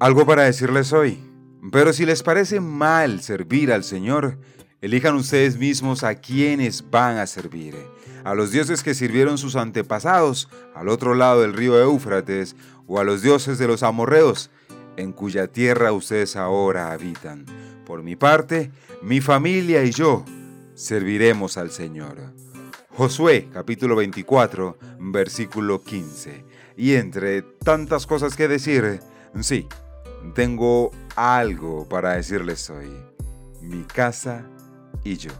Algo 0.00 0.26
para 0.26 0.42
decirles 0.42 0.92
hoy. 0.92 1.20
Pero 1.70 1.92
si 1.92 2.04
les 2.04 2.22
parece 2.22 2.60
mal 2.60 3.20
servir 3.22 3.72
al 3.72 3.84
Señor, 3.84 4.38
elijan 4.80 5.14
ustedes 5.14 5.56
mismos 5.56 6.02
a 6.02 6.16
quienes 6.16 6.90
van 6.90 7.18
a 7.18 7.26
servir. 7.26 7.76
A 8.24 8.34
los 8.34 8.50
dioses 8.50 8.82
que 8.82 8.94
sirvieron 8.94 9.38
sus 9.38 9.54
antepasados 9.54 10.48
al 10.74 10.88
otro 10.88 11.14
lado 11.14 11.42
del 11.42 11.54
río 11.54 11.80
Éufrates, 11.80 12.56
o 12.86 12.98
a 12.98 13.04
los 13.04 13.22
dioses 13.22 13.56
de 13.58 13.68
los 13.68 13.82
amorreos, 13.82 14.50
en 14.96 15.12
cuya 15.12 15.46
tierra 15.46 15.92
ustedes 15.92 16.36
ahora 16.36 16.92
habitan. 16.92 17.46
Por 17.86 18.02
mi 18.02 18.16
parte, 18.16 18.72
mi 19.00 19.20
familia 19.20 19.84
y 19.84 19.92
yo 19.92 20.24
serviremos 20.74 21.56
al 21.56 21.70
Señor. 21.70 22.34
Josué 22.90 23.48
capítulo 23.52 23.96
24, 23.96 24.76
versículo 24.98 25.82
15. 25.82 26.44
Y 26.76 26.94
entre 26.94 27.42
tantas 27.42 28.06
cosas 28.06 28.36
que 28.36 28.48
decir, 28.48 29.00
sí, 29.40 29.66
tengo 30.34 30.90
algo 31.16 31.88
para 31.88 32.12
decirles 32.12 32.68
hoy. 32.70 32.90
Mi 33.60 33.84
casa 33.84 34.44
y 35.02 35.16
yo. 35.16 35.30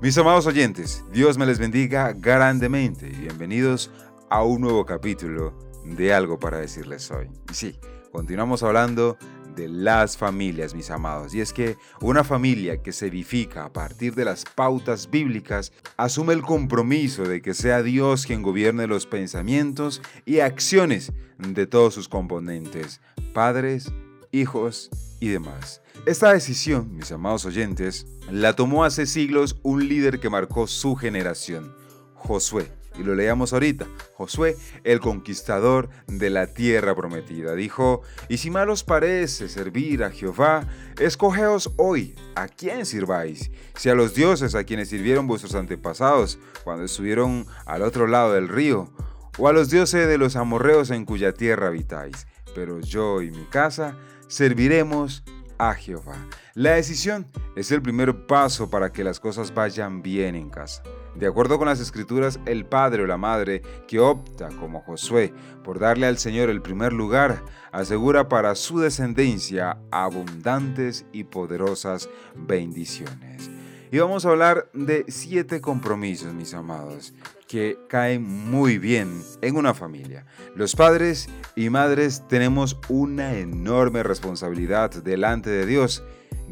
Mis 0.00 0.16
amados 0.18 0.46
oyentes, 0.46 1.04
Dios 1.12 1.38
me 1.38 1.46
les 1.46 1.58
bendiga 1.58 2.12
grandemente 2.12 3.08
y 3.08 3.12
bienvenidos 3.12 3.90
a 4.28 4.42
un 4.42 4.60
nuevo 4.60 4.84
capítulo 4.84 5.54
de 5.84 6.12
algo 6.12 6.38
para 6.38 6.58
decirles 6.58 7.10
hoy. 7.10 7.30
Y 7.50 7.54
sí, 7.54 7.78
continuamos 8.12 8.62
hablando 8.62 9.16
de 9.56 9.68
las 9.68 10.16
familias, 10.16 10.74
mis 10.74 10.90
amados. 10.90 11.34
Y 11.34 11.40
es 11.40 11.52
que 11.52 11.76
una 12.00 12.22
familia 12.22 12.82
que 12.82 12.92
se 12.92 13.06
edifica 13.06 13.64
a 13.64 13.72
partir 13.72 14.14
de 14.14 14.24
las 14.24 14.44
pautas 14.44 15.10
bíblicas 15.10 15.72
asume 15.96 16.34
el 16.34 16.42
compromiso 16.42 17.24
de 17.24 17.42
que 17.42 17.54
sea 17.54 17.82
Dios 17.82 18.26
quien 18.26 18.42
gobierne 18.42 18.86
los 18.86 19.06
pensamientos 19.06 20.02
y 20.24 20.40
acciones 20.40 21.12
de 21.38 21.66
todos 21.66 21.94
sus 21.94 22.08
componentes, 22.08 23.00
padres, 23.32 23.92
hijos 24.30 24.90
y 25.18 25.28
demás. 25.28 25.82
Esta 26.04 26.32
decisión, 26.32 26.94
mis 26.94 27.10
amados 27.10 27.46
oyentes, 27.46 28.06
la 28.30 28.52
tomó 28.52 28.84
hace 28.84 29.06
siglos 29.06 29.58
un 29.62 29.88
líder 29.88 30.20
que 30.20 30.30
marcó 30.30 30.66
su 30.66 30.94
generación, 30.94 31.74
Josué 32.14 32.70
y 32.98 33.02
lo 33.02 33.14
leíamos 33.14 33.52
ahorita. 33.52 33.86
Josué, 34.14 34.56
el 34.84 35.00
conquistador 35.00 35.88
de 36.06 36.30
la 36.30 36.46
tierra 36.46 36.94
prometida, 36.94 37.54
dijo, 37.54 38.02
y 38.28 38.38
si 38.38 38.50
mal 38.50 38.70
os 38.70 38.84
parece 38.84 39.48
servir 39.48 40.04
a 40.04 40.10
Jehová, 40.10 40.66
escogeos 40.98 41.72
hoy 41.76 42.14
a 42.34 42.48
quién 42.48 42.86
sirváis, 42.86 43.50
si 43.76 43.88
a 43.88 43.94
los 43.94 44.14
dioses 44.14 44.54
a 44.54 44.64
quienes 44.64 44.88
sirvieron 44.88 45.26
vuestros 45.26 45.54
antepasados 45.54 46.38
cuando 46.64 46.84
estuvieron 46.84 47.46
al 47.64 47.82
otro 47.82 48.06
lado 48.06 48.32
del 48.32 48.48
río, 48.48 48.90
o 49.38 49.48
a 49.48 49.52
los 49.52 49.70
dioses 49.70 50.08
de 50.08 50.18
los 50.18 50.36
amorreos 50.36 50.90
en 50.90 51.04
cuya 51.04 51.32
tierra 51.32 51.68
habitáis. 51.68 52.26
Pero 52.54 52.80
yo 52.80 53.20
y 53.20 53.30
mi 53.30 53.44
casa 53.44 53.96
serviremos 54.28 55.22
a 55.58 55.74
Jehová. 55.74 56.16
La 56.54 56.72
decisión 56.72 57.26
es 57.54 57.70
el 57.70 57.82
primer 57.82 58.26
paso 58.26 58.70
para 58.70 58.92
que 58.92 59.04
las 59.04 59.20
cosas 59.20 59.52
vayan 59.54 60.02
bien 60.02 60.34
en 60.34 60.50
casa. 60.50 60.82
De 61.14 61.26
acuerdo 61.26 61.58
con 61.58 61.66
las 61.66 61.80
escrituras, 61.80 62.38
el 62.44 62.66
padre 62.66 63.02
o 63.02 63.06
la 63.06 63.16
madre 63.16 63.62
que 63.88 63.98
opta, 63.98 64.50
como 64.60 64.82
Josué, 64.82 65.32
por 65.64 65.78
darle 65.78 66.06
al 66.06 66.18
Señor 66.18 66.50
el 66.50 66.60
primer 66.60 66.92
lugar, 66.92 67.42
asegura 67.72 68.28
para 68.28 68.54
su 68.54 68.80
descendencia 68.80 69.78
abundantes 69.90 71.06
y 71.12 71.24
poderosas 71.24 72.10
bendiciones. 72.34 73.55
Y 73.96 73.98
vamos 73.98 74.26
a 74.26 74.28
hablar 74.28 74.68
de 74.74 75.06
siete 75.08 75.62
compromisos, 75.62 76.34
mis 76.34 76.52
amados, 76.52 77.14
que 77.48 77.78
caen 77.88 78.22
muy 78.22 78.76
bien 78.76 79.22
en 79.40 79.56
una 79.56 79.72
familia. 79.72 80.26
Los 80.54 80.76
padres 80.76 81.30
y 81.54 81.70
madres 81.70 82.22
tenemos 82.28 82.78
una 82.90 83.38
enorme 83.38 84.02
responsabilidad 84.02 84.90
delante 84.90 85.48
de 85.48 85.64
Dios, 85.64 86.02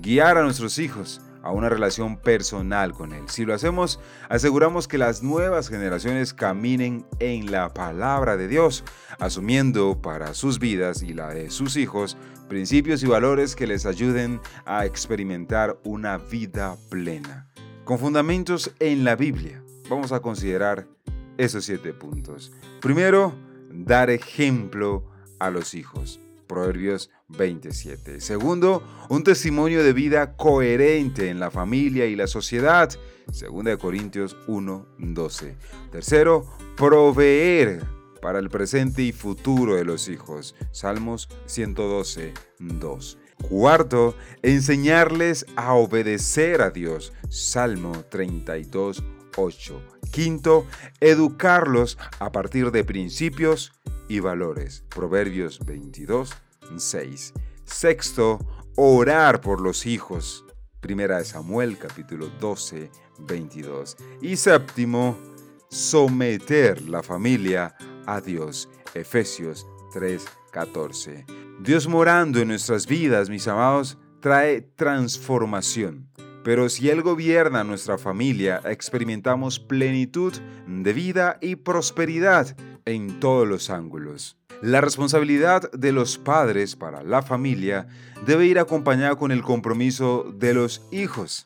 guiar 0.00 0.38
a 0.38 0.42
nuestros 0.42 0.78
hijos 0.78 1.20
a 1.44 1.52
una 1.52 1.68
relación 1.68 2.16
personal 2.16 2.94
con 2.94 3.12
Él. 3.12 3.24
Si 3.28 3.44
lo 3.44 3.54
hacemos, 3.54 4.00
aseguramos 4.28 4.88
que 4.88 4.98
las 4.98 5.22
nuevas 5.22 5.68
generaciones 5.68 6.32
caminen 6.32 7.06
en 7.18 7.52
la 7.52 7.72
palabra 7.72 8.36
de 8.38 8.48
Dios, 8.48 8.82
asumiendo 9.20 10.00
para 10.00 10.32
sus 10.32 10.58
vidas 10.58 11.02
y 11.02 11.12
la 11.12 11.28
de 11.28 11.50
sus 11.50 11.76
hijos 11.76 12.16
principios 12.48 13.02
y 13.02 13.06
valores 13.06 13.56
que 13.56 13.66
les 13.66 13.86
ayuden 13.86 14.40
a 14.64 14.86
experimentar 14.86 15.78
una 15.84 16.18
vida 16.18 16.76
plena. 16.88 17.46
Con 17.84 17.98
fundamentos 17.98 18.72
en 18.80 19.04
la 19.04 19.14
Biblia, 19.14 19.62
vamos 19.88 20.12
a 20.12 20.20
considerar 20.20 20.86
esos 21.36 21.64
siete 21.64 21.92
puntos. 21.92 22.52
Primero, 22.80 23.34
dar 23.70 24.08
ejemplo 24.08 25.04
a 25.38 25.50
los 25.50 25.74
hijos. 25.74 26.20
Proverbios 26.54 27.10
27. 27.30 28.20
Segundo, 28.20 28.84
un 29.08 29.24
testimonio 29.24 29.82
de 29.82 29.92
vida 29.92 30.36
coherente 30.36 31.28
en 31.28 31.40
la 31.40 31.50
familia 31.50 32.06
y 32.06 32.14
la 32.14 32.28
sociedad. 32.28 32.88
Segunda 33.32 33.72
de 33.72 33.78
Corintios 33.78 34.36
1, 34.46 34.86
12. 34.98 35.56
Tercero, 35.90 36.46
proveer 36.76 37.82
para 38.22 38.38
el 38.38 38.50
presente 38.50 39.02
y 39.02 39.10
futuro 39.10 39.74
de 39.74 39.84
los 39.84 40.08
hijos. 40.08 40.54
Salmos 40.70 41.28
112, 41.46 42.32
2. 42.60 43.18
Cuarto, 43.48 44.14
enseñarles 44.42 45.46
a 45.56 45.74
obedecer 45.74 46.62
a 46.62 46.70
Dios. 46.70 47.12
Salmo 47.30 48.04
32, 48.10 49.02
8. 49.36 49.82
Quinto, 50.12 50.66
educarlos 51.00 51.98
a 52.20 52.30
partir 52.30 52.70
de 52.70 52.84
principios 52.84 53.72
y 54.08 54.20
valores. 54.20 54.84
Proverbios 54.88 55.60
22, 55.64 56.34
6. 56.76 57.32
Sexto, 57.64 58.38
orar 58.76 59.40
por 59.40 59.60
los 59.60 59.86
hijos. 59.86 60.44
Primera 60.80 61.18
de 61.18 61.24
Samuel 61.24 61.78
capítulo 61.78 62.28
12, 62.40 62.90
22. 63.20 63.96
Y 64.20 64.36
séptimo, 64.36 65.16
someter 65.70 66.82
la 66.82 67.02
familia 67.02 67.74
a 68.06 68.20
Dios. 68.20 68.68
Efesios 68.94 69.66
3, 69.92 70.24
14. 70.52 71.24
Dios 71.60 71.88
morando 71.88 72.40
en 72.40 72.48
nuestras 72.48 72.86
vidas, 72.86 73.30
mis 73.30 73.48
amados, 73.48 73.96
trae 74.20 74.60
transformación. 74.60 76.08
Pero 76.44 76.68
si 76.68 76.90
Él 76.90 77.00
gobierna 77.00 77.64
nuestra 77.64 77.96
familia, 77.96 78.60
experimentamos 78.66 79.58
plenitud 79.58 80.34
de 80.66 80.92
vida 80.92 81.38
y 81.40 81.56
prosperidad 81.56 82.54
en 82.84 83.20
todos 83.20 83.46
los 83.46 83.70
ángulos. 83.70 84.36
La 84.62 84.80
responsabilidad 84.80 85.70
de 85.72 85.92
los 85.92 86.18
padres 86.18 86.76
para 86.76 87.02
la 87.02 87.22
familia 87.22 87.86
debe 88.26 88.46
ir 88.46 88.58
acompañada 88.58 89.16
con 89.16 89.32
el 89.32 89.42
compromiso 89.42 90.32
de 90.34 90.54
los 90.54 90.82
hijos. 90.90 91.44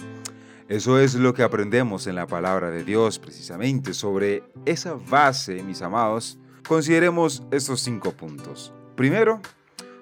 Eso 0.68 0.98
es 0.98 1.14
lo 1.14 1.32
que 1.32 1.42
aprendemos 1.42 2.06
en 2.06 2.14
la 2.14 2.26
palabra 2.26 2.70
de 2.70 2.84
Dios 2.84 3.18
precisamente. 3.18 3.94
Sobre 3.94 4.44
esa 4.66 4.94
base, 4.94 5.62
mis 5.62 5.80
amados, 5.82 6.38
consideremos 6.66 7.42
estos 7.50 7.80
cinco 7.80 8.12
puntos. 8.12 8.72
Primero, 8.94 9.40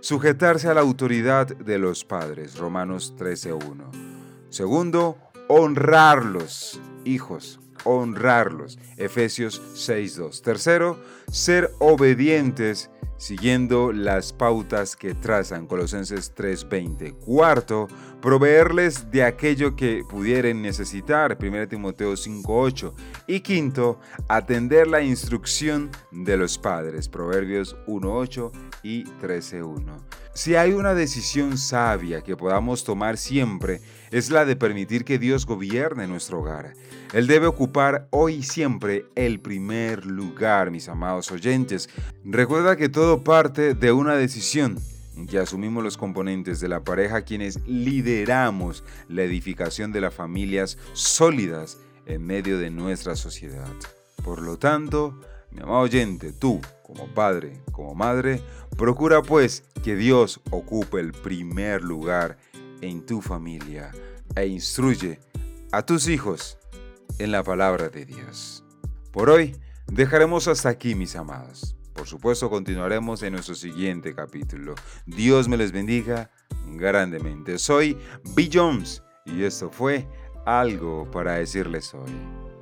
sujetarse 0.00 0.68
a 0.68 0.74
la 0.74 0.80
autoridad 0.80 1.47
de 1.47 1.78
los 1.78 2.04
padres, 2.04 2.58
Romanos 2.58 3.14
13.1. 3.16 4.16
Segundo, 4.50 5.18
honrarlos, 5.48 6.80
hijos, 7.04 7.60
honrarlos. 7.86 8.78
Efesios 8.97 9.62
6.2. 9.74 10.42
Tercero, 10.42 10.98
ser 11.30 11.70
obedientes 11.78 12.91
siguiendo 13.19 13.92
las 13.92 14.32
pautas 14.32 14.97
que 14.97 15.14
trazan 15.14 15.66
Colosenses 15.66 16.34
3:20. 16.34 17.14
Cuarto, 17.14 17.88
proveerles 18.20 19.10
de 19.10 19.24
aquello 19.24 19.76
que 19.76 20.02
pudieran 20.08 20.62
necesitar, 20.62 21.38
1 21.38 21.69
Timoteo 21.69 22.16
5:8. 22.16 22.94
Y 23.26 23.41
quinto, 23.41 23.98
atender 24.28 24.86
la 24.86 25.00
instrucción 25.00 25.91
de 26.10 26.36
los 26.36 26.58
padres, 26.58 27.08
Proverbios 27.08 27.76
1:8 27.86 28.53
y 28.86 29.02
13:1. 29.20 30.00
Si 30.32 30.54
hay 30.54 30.72
una 30.72 30.94
decisión 30.94 31.59
sabia 31.59 32.21
que 32.21 32.36
podamos 32.36 32.84
tomar 32.84 33.16
siempre, 33.16 33.80
es 34.12 34.30
la 34.30 34.44
de 34.44 34.54
permitir 34.54 35.04
que 35.04 35.18
Dios 35.18 35.44
gobierne 35.44 36.06
nuestro 36.06 36.38
hogar. 36.38 36.74
Él 37.12 37.27
debe 37.27 37.47
ocupar 37.48 38.06
hoy 38.10 38.44
siempre 38.44 39.06
el 39.16 39.41
primer 39.41 40.06
lugar, 40.06 40.71
mis 40.71 40.88
amados 40.88 41.33
oyentes. 41.33 41.88
Recuerda 42.24 42.77
que 42.77 42.88
todo 42.88 43.24
parte 43.24 43.74
de 43.74 43.91
una 43.91 44.15
decisión 44.15 44.78
en 45.16 45.27
que 45.27 45.41
asumimos 45.41 45.82
los 45.82 45.97
componentes 45.97 46.60
de 46.60 46.68
la 46.68 46.84
pareja 46.84 47.22
quienes 47.22 47.66
lideramos 47.66 48.84
la 49.09 49.22
edificación 49.22 49.91
de 49.91 50.03
las 50.03 50.15
familias 50.15 50.78
sólidas 50.92 51.78
en 52.06 52.24
medio 52.24 52.59
de 52.59 52.71
nuestra 52.71 53.16
sociedad. 53.16 53.72
Por 54.22 54.42
lo 54.42 54.59
tanto, 54.59 55.18
mi 55.50 55.62
amado 55.62 55.80
oyente, 55.80 56.32
tú, 56.32 56.60
como 56.86 57.09
padre, 57.09 57.60
como 57.72 57.97
madre, 57.97 58.41
procura 58.78 59.21
pues 59.21 59.65
que 59.83 59.97
Dios 59.97 60.41
ocupe 60.50 61.00
el 61.00 61.10
primer 61.10 61.83
lugar 61.83 62.38
en 62.80 63.04
tu 63.04 63.21
familia 63.21 63.91
e 64.36 64.47
instruye 64.47 65.18
a 65.72 65.83
tus 65.83 66.06
hijos 66.06 66.59
en 67.18 67.33
la 67.33 67.42
palabra 67.42 67.88
de 67.88 68.06
Dios. 68.06 68.62
Por 69.10 69.30
hoy 69.30 69.56
dejaremos 69.88 70.47
hasta 70.47 70.68
aquí, 70.68 70.94
mis 70.94 71.16
amados. 71.16 71.77
por 71.92 72.06
supuesto 72.06 72.50
continuaremos 72.50 73.22
en 73.24 73.32
nuestro 73.32 73.56
siguiente 73.56 74.15
capítulo. 74.15 74.77
Dios 75.06 75.48
me 75.48 75.56
les 75.56 75.72
bendiga 75.72 76.30
grandemente. 76.68 77.59
Soy 77.59 77.98
B. 78.36 78.48
Jones 78.53 79.03
y 79.24 79.42
esto 79.42 79.71
fue 79.71 80.06
algo 80.44 81.10
para 81.10 81.32
decirles 81.32 81.92
hoy. 81.94 82.55